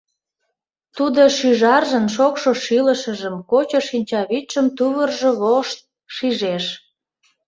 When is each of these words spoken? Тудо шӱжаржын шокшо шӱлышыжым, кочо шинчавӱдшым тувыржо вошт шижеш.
Тудо 0.95 1.21
шӱжаржын 1.37 2.05
шокшо 2.15 2.51
шӱлышыжым, 2.63 3.35
кочо 3.51 3.79
шинчавӱдшым 3.87 4.67
тувыржо 4.77 5.31
вошт 5.41 5.79
шижеш. 6.15 6.65